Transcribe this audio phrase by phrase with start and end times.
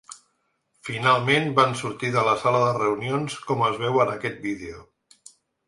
[0.87, 4.85] Finalment van sortir de la sala de reunions, com es veu en aquest vídeo.